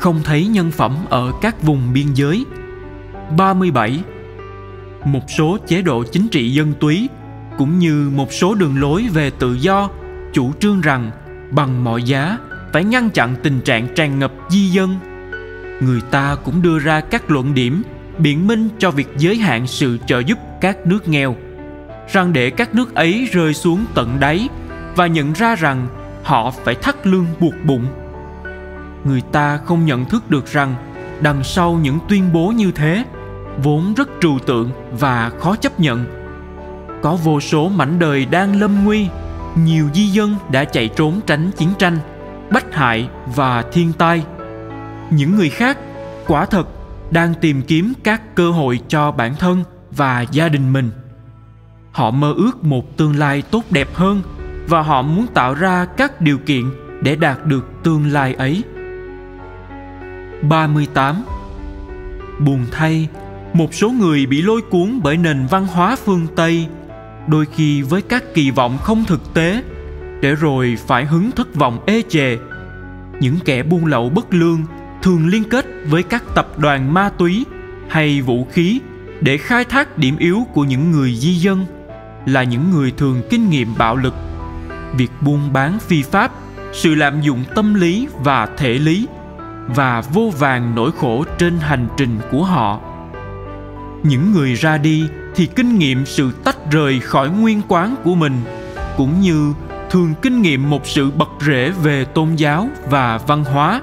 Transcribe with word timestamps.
không 0.00 0.20
thấy 0.24 0.46
nhân 0.46 0.70
phẩm 0.70 0.96
ở 1.10 1.32
các 1.40 1.62
vùng 1.62 1.92
biên 1.92 2.06
giới. 2.14 2.44
37. 3.36 4.00
Một 5.04 5.30
số 5.38 5.58
chế 5.66 5.82
độ 5.82 6.04
chính 6.12 6.28
trị 6.28 6.50
dân 6.50 6.72
túy, 6.80 7.08
cũng 7.58 7.78
như 7.78 8.10
một 8.14 8.32
số 8.32 8.54
đường 8.54 8.80
lối 8.80 9.06
về 9.14 9.30
tự 9.30 9.54
do, 9.54 9.90
chủ 10.32 10.52
trương 10.60 10.80
rằng 10.80 11.10
bằng 11.50 11.84
mọi 11.84 12.02
giá 12.02 12.38
phải 12.72 12.84
ngăn 12.84 13.10
chặn 13.10 13.34
tình 13.42 13.60
trạng 13.60 13.88
tràn 13.94 14.18
ngập 14.18 14.32
di 14.50 14.68
dân. 14.68 14.96
Người 15.80 16.00
ta 16.10 16.36
cũng 16.44 16.62
đưa 16.62 16.78
ra 16.78 17.00
các 17.00 17.30
luận 17.30 17.54
điểm 17.54 17.82
biện 18.18 18.46
minh 18.46 18.68
cho 18.78 18.90
việc 18.90 19.08
giới 19.18 19.36
hạn 19.36 19.66
sự 19.66 19.98
trợ 20.06 20.18
giúp 20.18 20.38
các 20.60 20.86
nước 20.86 21.08
nghèo 21.08 21.36
rằng 22.12 22.32
để 22.32 22.50
các 22.50 22.74
nước 22.74 22.94
ấy 22.94 23.28
rơi 23.32 23.54
xuống 23.54 23.84
tận 23.94 24.20
đáy 24.20 24.48
và 24.96 25.06
nhận 25.06 25.32
ra 25.32 25.54
rằng 25.54 25.86
họ 26.22 26.50
phải 26.64 26.74
thắt 26.74 27.06
lưng 27.06 27.26
buộc 27.40 27.54
bụng 27.64 27.86
người 29.04 29.20
ta 29.20 29.56
không 29.56 29.86
nhận 29.86 30.04
thức 30.04 30.30
được 30.30 30.46
rằng 30.46 30.74
đằng 31.20 31.44
sau 31.44 31.72
những 31.82 31.98
tuyên 32.08 32.32
bố 32.32 32.48
như 32.48 32.72
thế 32.72 33.04
vốn 33.62 33.94
rất 33.94 34.08
trừu 34.20 34.38
tượng 34.38 34.70
và 34.92 35.30
khó 35.40 35.56
chấp 35.56 35.80
nhận. 35.80 36.04
Có 37.02 37.16
vô 37.16 37.40
số 37.40 37.68
mảnh 37.68 37.98
đời 37.98 38.26
đang 38.26 38.60
lâm 38.60 38.84
nguy, 38.84 39.08
nhiều 39.56 39.88
di 39.94 40.06
dân 40.06 40.36
đã 40.50 40.64
chạy 40.64 40.88
trốn 40.88 41.20
tránh 41.26 41.50
chiến 41.50 41.68
tranh 41.78 41.98
bách 42.50 42.74
hại 42.74 43.08
và 43.34 43.62
thiên 43.72 43.92
tai. 43.92 44.24
Những 45.10 45.36
người 45.36 45.50
khác 45.50 45.78
quả 46.26 46.46
thật 46.46 46.68
đang 47.10 47.34
tìm 47.34 47.62
kiếm 47.62 47.92
các 48.04 48.34
cơ 48.34 48.50
hội 48.50 48.80
cho 48.88 49.12
bản 49.12 49.34
thân 49.38 49.64
và 49.90 50.24
gia 50.32 50.48
đình 50.48 50.72
mình. 50.72 50.90
Họ 51.92 52.10
mơ 52.10 52.34
ước 52.36 52.64
một 52.64 52.96
tương 52.96 53.18
lai 53.18 53.42
tốt 53.42 53.64
đẹp 53.70 53.88
hơn 53.94 54.22
và 54.68 54.82
họ 54.82 55.02
muốn 55.02 55.26
tạo 55.34 55.54
ra 55.54 55.84
các 55.84 56.20
điều 56.20 56.38
kiện 56.38 56.64
để 57.02 57.16
đạt 57.16 57.46
được 57.46 57.68
tương 57.82 58.12
lai 58.12 58.34
ấy. 58.34 58.62
38 60.42 61.24
Buồn 62.38 62.66
thay, 62.70 63.08
một 63.52 63.74
số 63.74 63.90
người 63.90 64.26
bị 64.26 64.42
lôi 64.42 64.62
cuốn 64.62 65.00
bởi 65.02 65.16
nền 65.16 65.46
văn 65.50 65.66
hóa 65.66 65.96
phương 66.04 66.26
Tây, 66.36 66.66
đôi 67.26 67.46
khi 67.54 67.82
với 67.82 68.02
các 68.02 68.24
kỳ 68.34 68.50
vọng 68.50 68.78
không 68.82 69.04
thực 69.04 69.34
tế, 69.34 69.62
để 70.20 70.34
rồi 70.34 70.78
phải 70.86 71.04
hứng 71.04 71.30
thất 71.30 71.54
vọng 71.54 71.78
ê 71.86 72.02
chề. 72.08 72.36
Những 73.20 73.38
kẻ 73.44 73.62
buôn 73.62 73.86
lậu 73.86 74.08
bất 74.08 74.34
lương 74.34 74.60
thường 75.02 75.26
liên 75.26 75.44
kết 75.44 75.66
với 75.86 76.02
các 76.02 76.24
tập 76.34 76.58
đoàn 76.58 76.94
ma 76.94 77.08
túy 77.08 77.44
hay 77.88 78.20
vũ 78.20 78.46
khí 78.52 78.80
để 79.20 79.36
khai 79.36 79.64
thác 79.64 79.98
điểm 79.98 80.16
yếu 80.18 80.46
của 80.54 80.64
những 80.64 80.90
người 80.90 81.14
di 81.14 81.34
dân 81.34 81.66
là 82.26 82.42
những 82.42 82.70
người 82.70 82.92
thường 82.96 83.22
kinh 83.30 83.50
nghiệm 83.50 83.74
bạo 83.78 83.96
lực 83.96 84.14
việc 84.96 85.10
buôn 85.20 85.52
bán 85.52 85.78
phi 85.78 86.02
pháp 86.02 86.32
sự 86.72 86.94
lạm 86.94 87.20
dụng 87.20 87.44
tâm 87.54 87.74
lý 87.74 88.08
và 88.22 88.48
thể 88.56 88.74
lý 88.74 89.06
và 89.68 90.00
vô 90.00 90.32
vàng 90.38 90.74
nỗi 90.74 90.90
khổ 91.00 91.24
trên 91.38 91.58
hành 91.58 91.88
trình 91.96 92.18
của 92.30 92.44
họ. 92.44 92.80
Những 94.02 94.32
người 94.32 94.54
ra 94.54 94.78
đi 94.78 95.08
thì 95.34 95.46
kinh 95.46 95.78
nghiệm 95.78 96.06
sự 96.06 96.32
tách 96.44 96.70
rời 96.70 97.00
khỏi 97.00 97.30
nguyên 97.30 97.62
quán 97.68 97.96
của 98.04 98.14
mình, 98.14 98.40
cũng 98.96 99.20
như 99.20 99.52
thường 99.90 100.14
kinh 100.22 100.42
nghiệm 100.42 100.70
một 100.70 100.86
sự 100.86 101.10
bật 101.10 101.28
rễ 101.40 101.70
về 101.70 102.04
tôn 102.04 102.34
giáo 102.36 102.68
và 102.90 103.18
văn 103.18 103.44
hóa. 103.44 103.80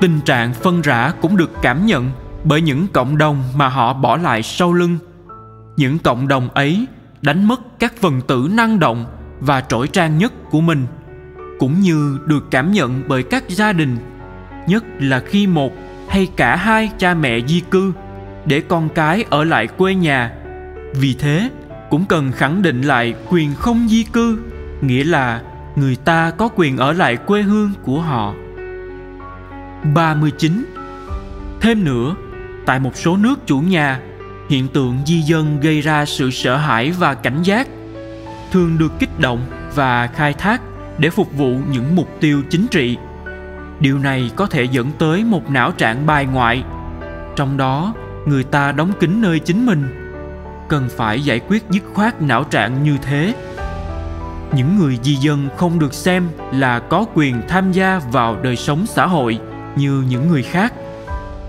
Tình 0.00 0.20
trạng 0.20 0.54
phân 0.54 0.80
rã 0.80 1.12
cũng 1.20 1.36
được 1.36 1.50
cảm 1.62 1.86
nhận 1.86 2.10
bởi 2.44 2.60
những 2.60 2.86
cộng 2.92 3.18
đồng 3.18 3.42
mà 3.56 3.68
họ 3.68 3.92
bỏ 3.92 4.16
lại 4.16 4.42
sau 4.42 4.72
lưng. 4.72 4.98
Những 5.76 5.98
cộng 5.98 6.28
đồng 6.28 6.48
ấy 6.54 6.86
đánh 7.22 7.44
mất 7.44 7.60
các 7.78 7.92
phần 8.00 8.20
tử 8.20 8.48
năng 8.52 8.78
động 8.78 9.06
và 9.40 9.60
trỗi 9.60 9.88
trang 9.88 10.18
nhất 10.18 10.32
của 10.50 10.60
mình, 10.60 10.86
cũng 11.58 11.80
như 11.80 12.18
được 12.26 12.50
cảm 12.50 12.72
nhận 12.72 13.02
bởi 13.08 13.22
các 13.22 13.48
gia 13.48 13.72
đình 13.72 13.96
nhất 14.68 14.84
là 14.98 15.20
khi 15.20 15.46
một 15.46 15.72
hay 16.08 16.28
cả 16.36 16.56
hai 16.56 16.90
cha 16.98 17.14
mẹ 17.14 17.40
di 17.46 17.60
cư 17.60 17.92
để 18.46 18.60
con 18.60 18.88
cái 18.88 19.24
ở 19.30 19.44
lại 19.44 19.66
quê 19.66 19.94
nhà. 19.94 20.32
Vì 20.94 21.14
thế 21.14 21.50
cũng 21.90 22.04
cần 22.08 22.32
khẳng 22.32 22.62
định 22.62 22.82
lại 22.82 23.14
quyền 23.28 23.54
không 23.54 23.88
di 23.88 24.02
cư 24.02 24.38
nghĩa 24.80 25.04
là 25.04 25.42
người 25.76 25.96
ta 25.96 26.30
có 26.30 26.48
quyền 26.56 26.76
ở 26.76 26.92
lại 26.92 27.16
quê 27.16 27.42
hương 27.42 27.72
của 27.82 28.00
họ. 28.00 28.34
39 29.94 30.64
Thêm 31.60 31.84
nữa, 31.84 32.14
tại 32.66 32.80
một 32.80 32.96
số 32.96 33.16
nước 33.16 33.46
chủ 33.46 33.60
nhà, 33.60 34.00
hiện 34.50 34.68
tượng 34.68 34.98
di 35.06 35.20
dân 35.20 35.60
gây 35.60 35.80
ra 35.80 36.04
sự 36.04 36.30
sợ 36.30 36.56
hãi 36.56 36.90
và 36.90 37.14
cảnh 37.14 37.42
giác, 37.42 37.68
thường 38.52 38.78
được 38.78 38.92
kích 38.98 39.20
động 39.20 39.40
và 39.74 40.06
khai 40.06 40.32
thác 40.32 40.62
để 40.98 41.10
phục 41.10 41.36
vụ 41.36 41.58
những 41.70 41.96
mục 41.96 42.08
tiêu 42.20 42.42
chính 42.50 42.66
trị. 42.66 42.96
Điều 43.80 43.98
này 43.98 44.30
có 44.36 44.46
thể 44.46 44.64
dẫn 44.64 44.90
tới 44.98 45.24
một 45.24 45.50
não 45.50 45.72
trạng 45.72 46.06
bài 46.06 46.26
ngoại, 46.26 46.64
trong 47.36 47.56
đó 47.56 47.94
người 48.26 48.44
ta 48.44 48.72
đóng 48.72 48.92
kín 49.00 49.20
nơi 49.20 49.38
chính 49.38 49.66
mình. 49.66 49.88
Cần 50.68 50.88
phải 50.96 51.20
giải 51.20 51.40
quyết 51.48 51.64
dứt 51.70 51.82
khoát 51.94 52.22
não 52.22 52.44
trạng 52.44 52.82
như 52.82 52.96
thế. 53.02 53.34
Những 54.52 54.78
người 54.78 54.98
di 55.02 55.14
dân 55.14 55.48
không 55.56 55.78
được 55.78 55.94
xem 55.94 56.28
là 56.52 56.78
có 56.78 57.06
quyền 57.14 57.42
tham 57.48 57.72
gia 57.72 57.98
vào 58.12 58.36
đời 58.42 58.56
sống 58.56 58.86
xã 58.86 59.06
hội 59.06 59.38
như 59.76 60.04
những 60.08 60.28
người 60.28 60.42
khác 60.42 60.72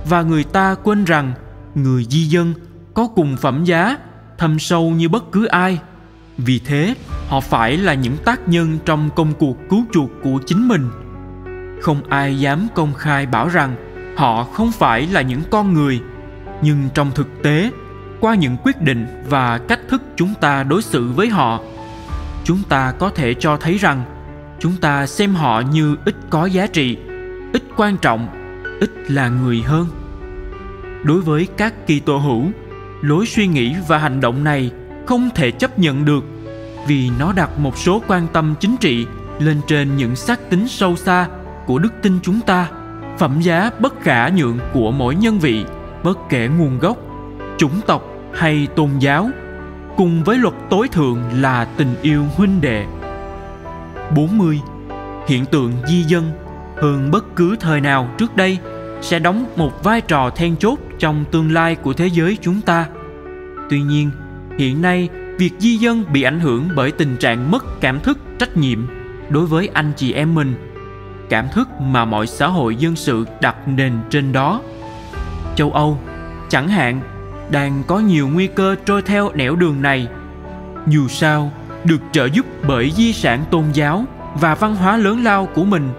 và 0.10 0.22
người 0.22 0.44
ta 0.44 0.76
quên 0.84 1.06
rằng 1.06 1.34
người 1.76 2.06
di 2.10 2.24
dân 2.24 2.54
có 2.94 3.08
cùng 3.08 3.38
phẩm 3.38 3.64
giá 3.64 3.98
thâm 4.38 4.60
sâu 4.60 4.90
như 4.90 5.10
bất 5.10 5.32
cứ 5.32 5.46
ai 5.46 5.80
vì 6.38 6.60
thế 6.60 6.96
họ 7.28 7.40
phải 7.40 7.78
là 7.78 7.94
những 7.94 8.18
tác 8.26 8.48
nhân 8.48 8.78
trong 8.86 9.10
công 9.16 9.34
cuộc 9.40 9.58
cứu 9.70 9.84
chuộc 9.94 10.10
của 10.24 10.40
chính 10.46 10.68
mình 10.68 10.90
không 11.82 12.02
ai 12.10 12.40
dám 12.40 12.68
công 12.76 12.94
khai 12.94 13.26
bảo 13.26 13.48
rằng 13.48 13.76
họ 14.18 14.44
không 14.44 14.72
phải 14.72 15.08
là 15.08 15.22
những 15.22 15.42
con 15.52 15.74
người. 15.74 16.02
Nhưng 16.62 16.90
trong 16.94 17.12
thực 17.16 17.44
tế, 17.44 17.72
qua 18.20 18.36
những 18.36 18.58
quyết 18.64 18.82
định 18.82 19.06
và 19.30 19.58
cách 19.58 19.80
thức 19.90 20.02
chúng 20.16 20.34
ta 20.42 20.64
đối 20.64 20.82
xử 20.82 21.12
với 21.12 21.30
họ, 21.30 21.60
chúng 22.44 22.64
ta 22.70 22.94
có 23.00 23.10
thể 23.10 23.34
cho 23.34 23.58
thấy 23.58 23.78
rằng 23.78 24.04
chúng 24.60 24.78
ta 24.82 25.08
xem 25.08 25.36
họ 25.36 25.62
như 25.72 25.96
ít 26.06 26.16
có 26.30 26.46
giá 26.46 26.68
trị, 26.68 26.98
ít 27.54 27.64
quan 27.78 27.98
trọng, 27.98 28.28
ít 28.80 28.92
là 29.08 29.30
người 29.30 29.62
hơn. 29.62 29.88
Đối 31.04 31.22
với 31.22 31.48
các 31.58 31.74
Kitô 31.86 32.18
hữu, 32.18 32.44
lối 33.02 33.26
suy 33.26 33.48
nghĩ 33.48 33.76
và 33.88 33.98
hành 33.98 34.22
động 34.22 34.44
này 34.44 34.72
không 35.06 35.30
thể 35.36 35.52
chấp 35.52 35.80
nhận 35.80 36.06
được 36.06 36.24
vì 36.88 37.10
nó 37.20 37.34
đặt 37.34 37.60
một 37.60 37.78
số 37.78 38.02
quan 38.08 38.28
tâm 38.34 38.56
chính 38.60 38.78
trị 38.78 39.06
lên 39.40 39.62
trên 39.68 39.98
những 39.98 40.16
xác 40.16 40.50
tính 40.50 40.68
sâu 40.68 40.96
xa 40.96 41.28
của 41.70 41.80
đức 41.80 41.94
tin 42.02 42.20
chúng 42.22 42.42
ta, 42.42 42.70
phẩm 43.18 43.42
giá 43.42 43.70
bất 43.80 44.02
khả 44.02 44.30
nhượng 44.30 44.60
của 44.74 44.92
mỗi 44.92 45.16
nhân 45.16 45.40
vị, 45.40 45.66
bất 46.04 46.20
kể 46.30 46.48
nguồn 46.48 46.80
gốc, 46.80 46.98
chủng 47.58 47.82
tộc 47.88 48.04
hay 48.34 48.68
tôn 48.76 48.90
giáo, 49.00 49.30
cùng 49.98 50.24
với 50.24 50.38
luật 50.38 50.54
tối 50.70 50.88
thượng 50.88 51.22
là 51.34 51.66
tình 51.66 51.96
yêu 52.02 52.24
huynh 52.36 52.62
đệ 52.62 52.86
40. 54.16 54.60
Hiện 55.28 55.46
tượng 55.46 55.74
di 55.88 56.04
dân 56.04 56.32
hơn 56.78 57.12
bất 57.12 57.36
cứ 57.36 57.56
thời 57.60 57.82
nào 57.82 58.10
trước 58.18 58.36
đây 58.36 58.58
sẽ 59.02 59.20
đóng 59.20 59.46
một 59.56 59.84
vai 59.84 60.02
trò 60.02 60.30
then 60.30 60.56
chốt 60.56 60.80
trong 61.00 61.26
tương 61.32 61.54
lai 61.54 61.76
của 61.76 61.94
thế 61.94 62.08
giới 62.08 62.38
chúng 62.42 62.62
ta 62.62 62.86
tuy 63.70 63.82
nhiên, 63.82 64.12
hiện 64.58 64.82
nay 64.82 65.10
việc 65.38 65.52
di 65.60 65.78
dân 65.78 66.04
bị 66.14 66.22
ảnh 66.22 66.40
hưởng 66.40 66.70
bởi 66.76 66.92
tình 66.92 67.18
trạng 67.18 67.52
mất 67.52 67.82
cảm 67.82 68.00
thức, 68.00 68.18
trách 68.40 68.58
nhiệm 68.58 68.88
đối 69.30 69.46
với 69.46 69.70
anh 69.74 69.92
chị 69.96 70.14
em 70.14 70.36
mình 70.36 70.69
cảm 71.30 71.48
thức 71.54 71.70
mà 71.82 72.06
mọi 72.06 72.28
xã 72.28 72.48
hội 72.48 72.76
dân 72.76 72.96
sự 72.96 73.26
đặt 73.42 73.68
nền 73.68 73.94
trên 74.10 74.32
đó. 74.32 74.62
Châu 75.56 75.72
âu, 75.72 75.98
chẳng 76.50 76.68
hạn, 76.68 77.02
đang 77.52 77.84
có 77.88 78.00
nhiều 78.00 78.28
nguy 78.28 78.48
cơ 78.48 78.76
trôi 78.86 79.02
theo 79.02 79.32
nẻo 79.36 79.56
đường 79.56 79.82
này. 79.82 80.08
Dù 80.88 81.08
sao, 81.08 81.52
được 81.84 82.02
trợ 82.12 82.26
giúp 82.26 82.46
bởi 82.68 82.92
di 82.96 83.14
sản 83.14 83.46
tôn 83.52 83.64
giáo 83.74 84.06
và 84.34 84.56
văn 84.56 84.76
hóa 84.76 84.98
lớn 84.98 85.24
lao 85.24 85.46
của 85.46 85.64
mình, 85.64 85.90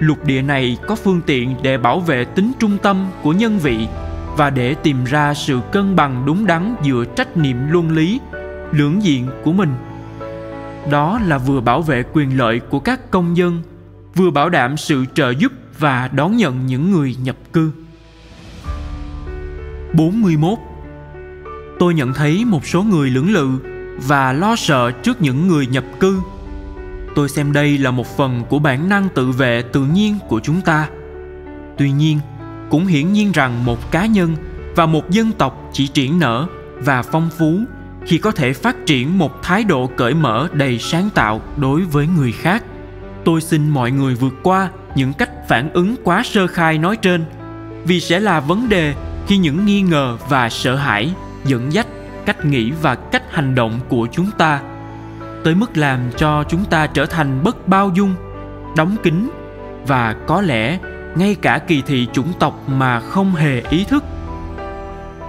lục 0.00 0.24
địa 0.24 0.42
này 0.42 0.76
có 0.86 0.94
phương 0.94 1.20
tiện 1.26 1.54
để 1.62 1.78
bảo 1.78 2.00
vệ 2.00 2.24
tính 2.24 2.52
trung 2.58 2.78
tâm 2.82 3.06
của 3.22 3.32
nhân 3.32 3.58
vị 3.58 3.88
và 4.36 4.50
để 4.50 4.74
tìm 4.74 5.04
ra 5.04 5.34
sự 5.34 5.60
cân 5.72 5.96
bằng 5.96 6.22
đúng 6.26 6.46
đắn 6.46 6.74
giữa 6.82 7.04
trách 7.04 7.36
nhiệm 7.36 7.56
luân 7.70 7.90
lý, 7.90 8.20
lưỡng 8.72 9.02
diện 9.02 9.26
của 9.44 9.52
mình. 9.52 9.74
Đó 10.90 11.20
là 11.26 11.38
vừa 11.38 11.60
bảo 11.60 11.82
vệ 11.82 12.02
quyền 12.12 12.38
lợi 12.38 12.60
của 12.60 12.80
các 12.80 13.10
công 13.10 13.36
dân 13.36 13.62
vừa 14.14 14.30
bảo 14.30 14.48
đảm 14.48 14.76
sự 14.76 15.04
trợ 15.14 15.30
giúp 15.30 15.52
và 15.78 16.08
đón 16.08 16.36
nhận 16.36 16.66
những 16.66 16.90
người 16.90 17.16
nhập 17.22 17.36
cư. 17.52 17.72
41 19.94 20.58
Tôi 21.78 21.94
nhận 21.94 22.14
thấy 22.14 22.44
một 22.44 22.66
số 22.66 22.82
người 22.82 23.10
lưỡng 23.10 23.32
lự 23.32 23.58
và 24.08 24.32
lo 24.32 24.56
sợ 24.56 24.90
trước 24.90 25.22
những 25.22 25.48
người 25.48 25.66
nhập 25.66 25.84
cư. 26.00 26.20
Tôi 27.14 27.28
xem 27.28 27.52
đây 27.52 27.78
là 27.78 27.90
một 27.90 28.16
phần 28.16 28.44
của 28.48 28.58
bản 28.58 28.88
năng 28.88 29.08
tự 29.14 29.30
vệ 29.30 29.62
tự 29.62 29.84
nhiên 29.84 30.18
của 30.28 30.40
chúng 30.40 30.60
ta. 30.60 30.88
Tuy 31.78 31.90
nhiên, 31.90 32.18
cũng 32.70 32.86
hiển 32.86 33.12
nhiên 33.12 33.32
rằng 33.32 33.64
một 33.64 33.90
cá 33.90 34.06
nhân 34.06 34.36
và 34.76 34.86
một 34.86 35.10
dân 35.10 35.32
tộc 35.32 35.70
chỉ 35.72 35.86
triển 35.86 36.18
nở 36.18 36.46
và 36.84 37.02
phong 37.02 37.30
phú 37.38 37.60
khi 38.06 38.18
có 38.18 38.30
thể 38.30 38.52
phát 38.52 38.76
triển 38.86 39.18
một 39.18 39.42
thái 39.42 39.64
độ 39.64 39.90
cởi 39.96 40.14
mở 40.14 40.48
đầy 40.52 40.78
sáng 40.78 41.10
tạo 41.14 41.40
đối 41.56 41.80
với 41.80 42.06
người 42.06 42.32
khác 42.32 42.64
tôi 43.24 43.40
xin 43.40 43.68
mọi 43.68 43.90
người 43.90 44.14
vượt 44.14 44.34
qua 44.42 44.68
những 44.94 45.12
cách 45.12 45.30
phản 45.48 45.72
ứng 45.72 45.96
quá 46.04 46.22
sơ 46.24 46.46
khai 46.46 46.78
nói 46.78 46.96
trên, 46.96 47.24
vì 47.84 48.00
sẽ 48.00 48.20
là 48.20 48.40
vấn 48.40 48.68
đề 48.68 48.94
khi 49.26 49.36
những 49.36 49.66
nghi 49.66 49.82
ngờ 49.82 50.16
và 50.28 50.48
sợ 50.48 50.74
hãi 50.76 51.14
dẫn 51.44 51.72
dắt 51.72 51.86
cách 52.26 52.44
nghĩ 52.44 52.70
và 52.82 52.94
cách 52.94 53.22
hành 53.30 53.54
động 53.54 53.80
của 53.88 54.08
chúng 54.12 54.30
ta, 54.38 54.60
tới 55.44 55.54
mức 55.54 55.76
làm 55.76 56.00
cho 56.16 56.44
chúng 56.48 56.64
ta 56.64 56.86
trở 56.86 57.06
thành 57.06 57.42
bất 57.42 57.68
bao 57.68 57.90
dung, 57.94 58.14
đóng 58.76 58.96
kín 59.02 59.30
và 59.86 60.16
có 60.26 60.40
lẽ 60.40 60.78
ngay 61.16 61.34
cả 61.34 61.58
kỳ 61.58 61.82
thị 61.82 62.08
chủng 62.12 62.32
tộc 62.38 62.68
mà 62.68 63.00
không 63.00 63.34
hề 63.34 63.62
ý 63.70 63.84
thức. 63.84 64.04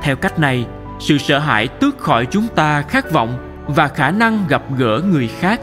Theo 0.01 0.15
cách 0.15 0.39
này, 0.39 0.65
sự 0.99 1.17
sợ 1.17 1.39
hãi 1.39 1.67
tước 1.67 1.99
khỏi 1.99 2.25
chúng 2.25 2.47
ta 2.55 2.81
khát 2.81 3.11
vọng 3.11 3.37
và 3.67 3.87
khả 3.87 4.11
năng 4.11 4.47
gặp 4.47 4.63
gỡ 4.77 5.01
người 5.11 5.27
khác. 5.27 5.59